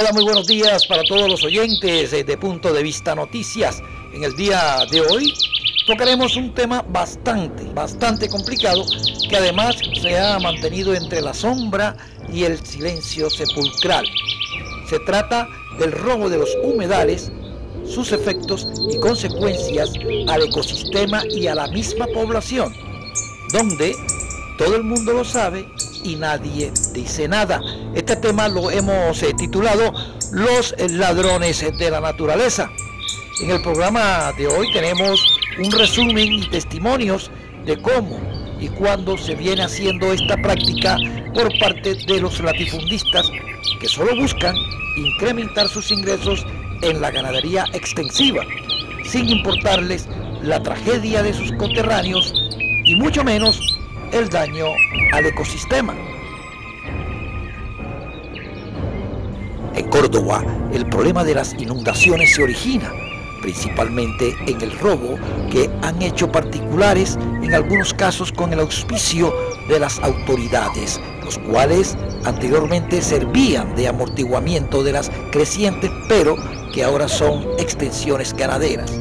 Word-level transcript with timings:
Hola, 0.00 0.12
muy 0.14 0.24
buenos 0.24 0.46
días 0.46 0.86
para 0.86 1.04
todos 1.04 1.28
los 1.28 1.44
oyentes 1.44 2.10
de 2.10 2.38
Punto 2.38 2.72
de 2.72 2.82
Vista 2.82 3.14
Noticias. 3.14 3.82
En 4.14 4.24
el 4.24 4.34
día 4.34 4.86
de 4.90 5.02
hoy 5.02 5.30
tocaremos 5.86 6.36
un 6.36 6.54
tema 6.54 6.80
bastante, 6.88 7.64
bastante 7.74 8.26
complicado 8.30 8.82
que 9.28 9.36
además 9.36 9.76
se 10.00 10.18
ha 10.18 10.38
mantenido 10.38 10.94
entre 10.94 11.20
la 11.20 11.34
sombra 11.34 11.98
y 12.32 12.44
el 12.44 12.64
silencio 12.64 13.28
sepulcral. 13.28 14.06
Se 14.88 14.98
trata 15.00 15.46
del 15.78 15.92
robo 15.92 16.30
de 16.30 16.38
los 16.38 16.48
humedales, 16.64 17.30
sus 17.86 18.12
efectos 18.12 18.68
y 18.90 18.98
consecuencias 19.00 19.92
al 20.28 20.44
ecosistema 20.44 21.24
y 21.28 21.46
a 21.46 21.54
la 21.54 21.68
misma 21.68 22.06
población, 22.06 22.74
donde 23.52 23.94
todo 24.56 24.76
el 24.76 24.82
mundo 24.82 25.12
lo 25.12 25.24
sabe 25.26 25.68
y 26.02 26.16
nadie 26.16 26.72
dice 26.94 27.28
nada. 27.28 27.60
Este 27.94 28.14
tema 28.14 28.46
lo 28.48 28.70
hemos 28.70 29.20
eh, 29.24 29.34
titulado 29.36 29.92
Los 30.30 30.74
ladrones 30.90 31.60
de 31.76 31.90
la 31.90 32.00
naturaleza. 32.00 32.70
En 33.42 33.50
el 33.50 33.60
programa 33.62 34.32
de 34.38 34.46
hoy 34.46 34.72
tenemos 34.72 35.20
un 35.58 35.72
resumen 35.72 36.34
y 36.34 36.48
testimonios 36.48 37.32
de 37.66 37.82
cómo 37.82 38.20
y 38.60 38.68
cuándo 38.68 39.18
se 39.18 39.34
viene 39.34 39.62
haciendo 39.62 40.12
esta 40.12 40.36
práctica 40.36 40.98
por 41.34 41.50
parte 41.58 41.96
de 41.96 42.20
los 42.20 42.38
latifundistas 42.40 43.28
que 43.80 43.88
solo 43.88 44.14
buscan 44.14 44.54
incrementar 44.96 45.68
sus 45.68 45.90
ingresos 45.90 46.46
en 46.82 47.00
la 47.00 47.10
ganadería 47.10 47.64
extensiva, 47.72 48.44
sin 49.04 49.28
importarles 49.28 50.06
la 50.42 50.62
tragedia 50.62 51.24
de 51.24 51.32
sus 51.32 51.50
conterráneos 51.52 52.32
y 52.84 52.94
mucho 52.94 53.24
menos 53.24 53.60
el 54.12 54.28
daño 54.28 54.66
al 55.12 55.26
ecosistema. 55.26 55.94
En 59.74 59.88
Córdoba, 59.88 60.44
el 60.72 60.86
problema 60.86 61.24
de 61.24 61.34
las 61.34 61.54
inundaciones 61.54 62.34
se 62.34 62.42
origina 62.42 62.92
principalmente 63.40 64.36
en 64.46 64.60
el 64.60 64.78
robo 64.78 65.18
que 65.50 65.70
han 65.82 66.00
hecho 66.02 66.30
particulares, 66.30 67.18
en 67.42 67.54
algunos 67.54 67.94
casos 67.94 68.32
con 68.32 68.52
el 68.52 68.60
auspicio 68.60 69.34
de 69.68 69.80
las 69.80 69.98
autoridades, 70.00 71.00
los 71.24 71.38
cuales 71.38 71.96
anteriormente 72.24 73.02
servían 73.02 73.74
de 73.76 73.88
amortiguamiento 73.88 74.82
de 74.82 74.92
las 74.92 75.10
crecientes, 75.32 75.90
pero 76.08 76.36
que 76.72 76.84
ahora 76.84 77.08
son 77.08 77.46
extensiones 77.58 78.34
ganaderas, 78.34 78.92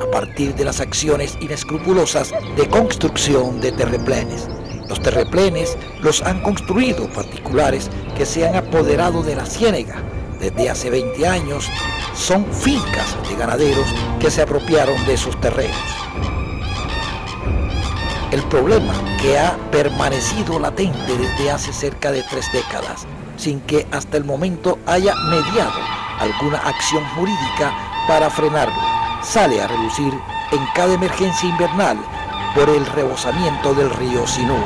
a 0.00 0.10
partir 0.10 0.54
de 0.54 0.64
las 0.64 0.80
acciones 0.80 1.36
inescrupulosas 1.40 2.32
de 2.56 2.68
construcción 2.68 3.60
de 3.60 3.72
terreplenes. 3.72 4.48
Los 4.88 5.02
terreplenes 5.02 5.76
los 6.00 6.22
han 6.22 6.42
construido 6.42 7.08
particulares 7.08 7.90
que 8.16 8.24
se 8.24 8.48
han 8.48 8.56
apoderado 8.56 9.22
de 9.22 9.36
la 9.36 9.44
ciénega 9.44 10.02
desde 10.38 10.70
hace 10.70 10.90
20 10.90 11.26
años. 11.26 11.68
Son 12.14 12.44
fincas 12.52 13.16
de 13.28 13.36
ganaderos 13.36 13.86
que 14.18 14.30
se 14.30 14.42
apropiaron 14.42 15.04
de 15.06 15.14
esos 15.14 15.38
terrenos. 15.40 15.76
El 18.30 18.42
problema 18.44 18.94
que 19.22 19.38
ha 19.38 19.56
permanecido 19.70 20.58
latente 20.58 21.16
desde 21.16 21.50
hace 21.50 21.72
cerca 21.72 22.12
de 22.12 22.22
tres 22.24 22.50
décadas, 22.52 23.06
sin 23.36 23.60
que 23.60 23.86
hasta 23.90 24.18
el 24.18 24.24
momento 24.24 24.78
haya 24.86 25.14
mediado 25.30 25.80
alguna 26.18 26.58
acción 26.58 27.04
jurídica 27.16 27.72
para 28.06 28.28
frenarlo, 28.28 28.74
sale 29.22 29.62
a 29.62 29.68
relucir 29.68 30.12
en 30.52 30.60
cada 30.74 30.94
emergencia 30.94 31.48
invernal 31.48 31.98
por 32.54 32.68
el 32.68 32.84
rebosamiento 32.86 33.72
del 33.74 33.90
río 33.90 34.26
Sinú, 34.26 34.58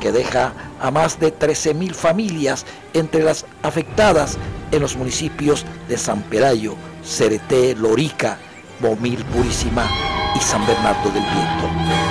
que 0.00 0.12
deja 0.12 0.52
a 0.80 0.90
más 0.90 1.18
de 1.18 1.36
13.000 1.36 1.94
familias 1.94 2.66
entre 2.92 3.22
las 3.22 3.46
afectadas 3.62 4.38
en 4.74 4.82
los 4.82 4.96
municipios 4.96 5.64
de 5.88 5.96
San 5.96 6.22
Pelayo, 6.22 6.76
Cereté, 7.04 7.74
Lorica, 7.76 8.38
Momil 8.80 9.24
Purísima 9.24 9.88
y 10.34 10.40
San 10.40 10.66
Bernardo 10.66 11.10
del 11.10 11.22
Viento. 11.22 12.04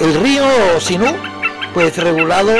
El 0.00 0.14
río 0.22 0.80
Sinú, 0.80 1.06
pues 1.72 1.96
regulado 1.96 2.52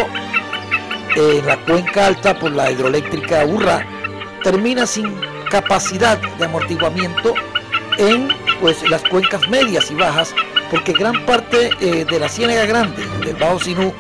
en 1.17 1.47
la 1.47 1.57
cuenca 1.65 2.07
alta 2.07 2.39
por 2.39 2.53
la 2.53 2.71
hidroeléctrica 2.71 3.45
Urra, 3.45 3.85
termina 4.43 4.87
sin 4.87 5.13
capacidad 5.51 6.19
de 6.39 6.45
amortiguamiento 6.45 7.35
en 7.99 8.29
pues 8.61 8.89
las 8.89 9.03
cuencas 9.03 9.47
medias 9.49 9.91
y 9.91 9.95
bajas, 9.95 10.35
porque 10.71 10.93
gran 10.93 11.27
parte 11.27 11.71
eh, 11.81 12.05
de 12.05 12.19
la 12.19 12.29
ciénaga 12.29 12.65
grande 12.65 13.05
del 13.25 13.37
Bajo 13.37 13.59
Sinú, 13.59 13.93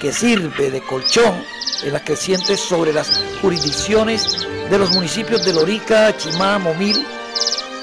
que 0.00 0.12
sirve 0.12 0.70
de 0.70 0.80
colchón 0.80 1.44
en 1.82 1.92
las 1.92 2.02
crecientes 2.02 2.60
sobre 2.60 2.92
las 2.92 3.20
jurisdicciones 3.40 4.46
de 4.70 4.78
los 4.78 4.90
municipios 4.92 5.44
de 5.44 5.52
Lorica, 5.52 6.16
Chimá, 6.16 6.58
Momil 6.58 7.04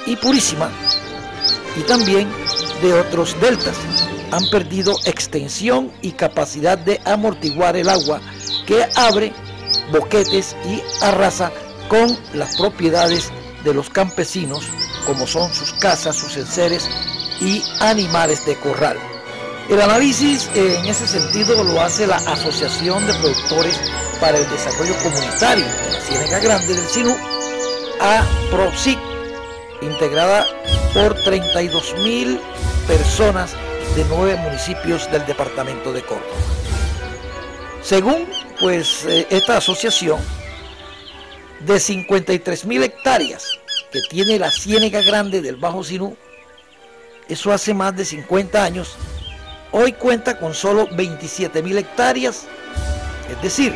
y 0.06 0.16
Purísima, 0.16 0.70
y 1.78 1.82
también 1.82 2.30
de 2.82 2.94
otros 2.94 3.40
deltas, 3.40 3.76
han 4.32 4.48
perdido 4.50 4.96
extensión 5.06 5.92
y 6.02 6.12
capacidad 6.12 6.78
de 6.78 7.00
amortiguar 7.06 7.76
el 7.76 7.90
agua 7.90 8.22
que 8.66 8.86
abre 8.96 9.34
boquetes 9.92 10.56
y 10.68 10.82
arrasa 11.04 11.52
con 11.88 12.18
las 12.34 12.58
propiedades 12.58 13.32
de 13.64 13.74
los 13.74 13.90
campesinos, 13.90 14.66
como 15.06 15.28
son 15.28 15.54
sus 15.54 15.74
casas, 15.74 16.16
sus 16.16 16.38
enseres 16.38 16.90
y 17.40 17.64
animales 17.80 18.46
de 18.46 18.56
corral. 18.56 18.98
El 19.70 19.82
análisis 19.82 20.50
eh, 20.54 20.78
en 20.78 20.86
ese 20.86 21.08
sentido 21.08 21.64
lo 21.64 21.82
hace 21.82 22.06
la 22.06 22.18
Asociación 22.18 23.06
de 23.08 23.14
Productores 23.16 23.80
para 24.22 24.38
el 24.38 24.48
Desarrollo 24.50 24.96
Comunitario 25.02 25.66
de 25.66 25.92
la 25.92 26.00
Ciénaga 26.02 26.40
Grande 26.40 26.74
del 26.76 26.88
Sinú, 26.88 27.18
APROSIC, 28.00 29.00
integrada 29.82 30.46
por 30.94 31.16
32 31.24 31.96
mil 32.04 32.40
personas 32.88 33.54
de 33.96 34.06
nueve 34.06 34.36
municipios 34.36 35.10
del 35.12 35.26
departamento 35.26 35.92
de 35.92 36.04
Córdoba. 36.04 36.26
Según 37.82 38.28
pues 38.60 39.06
eh, 39.06 39.26
esta 39.32 39.58
asociación, 39.58 40.20
de 41.62 41.80
53 41.80 42.66
mil 42.66 42.84
hectáreas 42.84 43.60
que 43.92 44.02
tiene 44.10 44.38
la 44.38 44.52
Ciénega 44.52 45.02
Grande 45.02 45.42
del 45.42 45.56
Bajo 45.56 45.84
Sinú, 45.84 46.16
eso 47.28 47.52
hace 47.52 47.74
más 47.74 47.96
de 47.96 48.06
50 48.06 48.64
años, 48.64 48.96
hoy 49.78 49.92
cuenta 49.92 50.40
con 50.40 50.54
solo 50.54 50.88
27 50.90 51.62
mil 51.62 51.78
hectáreas, 51.78 52.46
es 53.30 53.42
decir, 53.42 53.76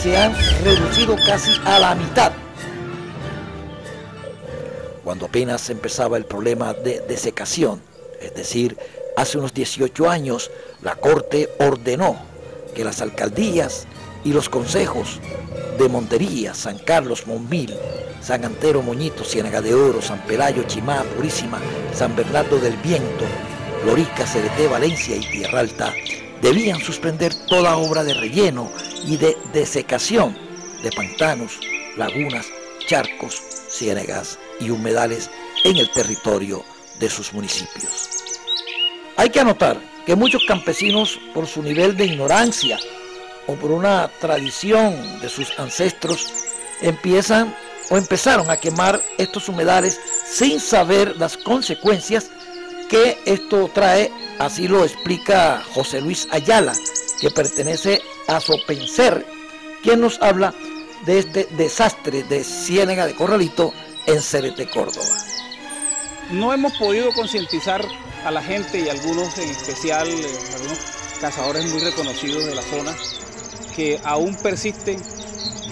se 0.00 0.16
han 0.16 0.32
reducido 0.62 1.16
casi 1.26 1.50
a 1.64 1.80
la 1.80 1.96
mitad. 1.96 2.30
Cuando 5.02 5.26
apenas 5.26 5.68
empezaba 5.68 6.16
el 6.16 6.24
problema 6.24 6.72
de 6.72 7.00
desecación, 7.00 7.82
es 8.20 8.32
decir, 8.32 8.78
hace 9.16 9.38
unos 9.38 9.52
18 9.52 10.08
años, 10.08 10.52
la 10.82 10.94
Corte 10.94 11.50
ordenó 11.58 12.16
que 12.72 12.84
las 12.84 13.02
alcaldías 13.02 13.88
y 14.22 14.32
los 14.32 14.48
consejos 14.48 15.18
de 15.76 15.88
Montería, 15.88 16.54
San 16.54 16.78
Carlos, 16.78 17.26
Monvil, 17.26 17.74
San 18.22 18.44
Antero, 18.44 18.82
Moñito, 18.82 19.24
Ciénaga 19.24 19.60
de 19.60 19.74
Oro, 19.74 20.00
San 20.00 20.20
Pelayo, 20.20 20.62
Chimá, 20.68 21.02
Purísima, 21.16 21.58
San 21.92 22.14
Bernardo 22.14 22.60
del 22.60 22.76
Viento, 22.76 23.24
Lorica, 23.84 24.26
Cereté, 24.26 24.68
Valencia 24.68 25.16
y 25.16 25.20
Tierra 25.20 25.60
Alta 25.60 25.94
debían 26.42 26.80
suspender 26.80 27.34
toda 27.46 27.76
obra 27.76 28.04
de 28.04 28.14
relleno 28.14 28.70
y 29.04 29.16
de 29.16 29.36
desecación 29.52 30.36
de 30.82 30.90
pantanos, 30.92 31.58
lagunas, 31.96 32.46
charcos, 32.86 33.34
ciénagas 33.68 34.38
y 34.58 34.70
humedales 34.70 35.30
en 35.64 35.76
el 35.76 35.90
territorio 35.92 36.62
de 36.98 37.08
sus 37.08 37.32
municipios. 37.32 38.08
Hay 39.16 39.30
que 39.30 39.40
anotar 39.40 39.78
que 40.04 40.16
muchos 40.16 40.44
campesinos, 40.46 41.18
por 41.34 41.46
su 41.46 41.62
nivel 41.62 41.96
de 41.96 42.06
ignorancia 42.06 42.78
o 43.46 43.54
por 43.54 43.70
una 43.70 44.10
tradición 44.20 45.20
de 45.20 45.28
sus 45.28 45.58
ancestros, 45.58 46.32
empiezan 46.82 47.54
o 47.90 47.96
empezaron 47.96 48.50
a 48.50 48.56
quemar 48.56 49.00
estos 49.18 49.48
humedales 49.48 50.00
sin 50.26 50.60
saber 50.60 51.16
las 51.16 51.36
consecuencias 51.36 52.30
que 52.90 53.18
esto 53.24 53.70
trae, 53.72 54.10
así 54.38 54.66
lo 54.66 54.84
explica 54.84 55.62
José 55.74 56.00
Luis 56.00 56.26
Ayala, 56.32 56.72
que 57.20 57.30
pertenece 57.30 58.02
a 58.26 58.40
Sopenser, 58.40 59.24
quien 59.82 60.00
nos 60.00 60.20
habla 60.20 60.52
de 61.06 61.20
este 61.20 61.48
desastre 61.52 62.24
de 62.24 62.42
Ciénega 62.42 63.06
de 63.06 63.14
Corralito 63.14 63.72
en 64.06 64.20
Cerete, 64.20 64.68
Córdoba. 64.68 65.16
No 66.32 66.52
hemos 66.52 66.72
podido 66.78 67.12
concientizar 67.12 67.84
a 68.24 68.30
la 68.30 68.42
gente 68.42 68.80
y 68.80 68.88
algunos 68.88 69.38
en 69.38 69.48
especial, 69.48 70.08
eh, 70.08 70.38
algunos 70.54 70.78
cazadores 71.20 71.66
muy 71.72 71.80
reconocidos 71.80 72.44
de 72.44 72.54
la 72.54 72.62
zona, 72.62 72.94
que 73.74 74.00
aún 74.04 74.34
persisten, 74.34 75.00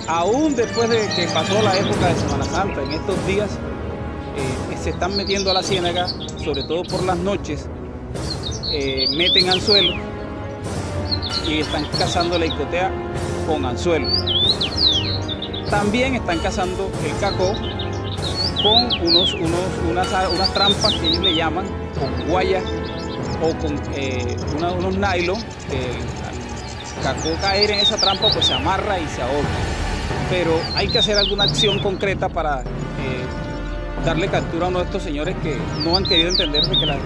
aún 0.06 0.54
después 0.54 0.88
de 0.88 1.00
que 1.16 1.26
pasó 1.34 1.60
la 1.62 1.76
época 1.76 2.08
de 2.08 2.20
Semana 2.20 2.44
Santa, 2.44 2.82
en 2.82 2.92
estos 2.92 3.26
días 3.26 3.50
eh, 4.36 4.76
se 4.82 4.90
están 4.90 5.16
metiendo 5.16 5.50
a 5.50 5.54
la 5.54 5.62
ciénaga, 5.62 6.08
sobre 6.48 6.62
todo 6.62 6.82
por 6.84 7.04
las 7.04 7.18
noches, 7.18 7.68
eh, 8.72 9.06
meten 9.14 9.50
al 9.50 9.60
suelo 9.60 9.92
y 11.46 11.58
están 11.58 11.84
cazando 11.98 12.38
la 12.38 12.46
icotea 12.46 12.90
con 13.46 13.66
anzuelo. 13.66 14.08
También 15.68 16.14
están 16.14 16.38
cazando 16.38 16.90
el 17.04 17.14
cacó 17.20 17.52
con 18.62 19.06
unos, 19.06 19.34
unas, 19.34 20.08
unas 20.32 20.54
trampas 20.54 20.94
que 20.94 21.08
ellos 21.08 21.22
le 21.22 21.34
llaman, 21.34 21.66
con 21.98 22.30
guayas 22.30 22.64
o 23.42 23.54
con 23.58 23.78
eh, 23.94 24.34
unos 24.56 24.96
nylon, 24.96 25.42
que 25.68 25.90
al 26.24 27.14
cacó 27.14 27.28
caer 27.42 27.72
en 27.72 27.80
esa 27.80 27.98
trampa 27.98 28.30
pues 28.32 28.46
se 28.46 28.54
amarra 28.54 28.98
y 28.98 29.06
se 29.08 29.20
ahoga. 29.20 29.48
Pero 30.30 30.58
hay 30.74 30.88
que 30.88 30.98
hacer 30.98 31.18
alguna 31.18 31.44
acción 31.44 31.78
concreta 31.80 32.30
para 32.30 32.64
darle 34.04 34.28
captura 34.28 34.66
a 34.66 34.68
uno 34.68 34.78
de 34.80 34.84
estos 34.86 35.02
señores 35.02 35.36
que 35.42 35.56
no 35.84 35.96
han 35.96 36.04
querido 36.04 36.30
entender 36.30 36.62
que 36.68 36.86
la, 36.86 36.96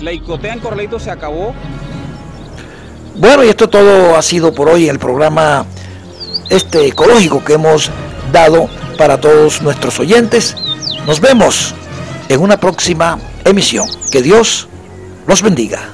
la 0.00 0.12
icotea 0.12 0.54
en 0.54 0.60
Corralito 0.60 0.98
se 0.98 1.10
acabó. 1.10 1.54
Bueno, 3.16 3.44
y 3.44 3.48
esto 3.48 3.68
todo 3.68 4.16
ha 4.16 4.22
sido 4.22 4.52
por 4.52 4.68
hoy 4.68 4.88
el 4.88 4.98
programa 4.98 5.66
este 6.50 6.86
ecológico 6.86 7.44
que 7.44 7.54
hemos 7.54 7.90
dado 8.32 8.68
para 8.98 9.20
todos 9.20 9.62
nuestros 9.62 9.98
oyentes. 10.00 10.56
Nos 11.06 11.20
vemos 11.20 11.74
en 12.28 12.40
una 12.40 12.58
próxima 12.58 13.18
emisión. 13.44 13.86
Que 14.10 14.22
Dios 14.22 14.68
los 15.26 15.42
bendiga. 15.42 15.90